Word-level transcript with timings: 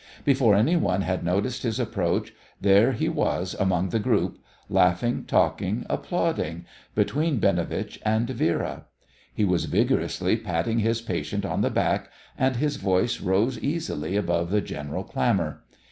Before 0.25 0.55
any 0.55 0.75
one 0.75 1.01
had 1.03 1.23
noticed 1.23 1.61
his 1.61 1.79
approach, 1.79 2.33
there 2.59 2.93
he 2.93 3.07
was 3.07 3.53
among 3.59 3.89
the 3.89 3.99
group, 3.99 4.39
laughing, 4.67 5.25
talking, 5.25 5.85
applauding 5.91 6.65
between 6.95 7.37
Binovitch 7.39 7.99
and 8.03 8.27
Vera. 8.27 8.85
He 9.31 9.45
was 9.45 9.65
vigorously 9.65 10.37
patting 10.37 10.79
his 10.79 11.01
patient 11.01 11.45
on 11.45 11.61
the 11.61 11.69
back, 11.69 12.09
and 12.35 12.55
his 12.55 12.77
voice 12.77 13.21
rose 13.21 13.59
easily 13.59 14.17
above 14.17 14.49
the 14.49 14.61
general 14.61 15.03
clamour. 15.03 15.61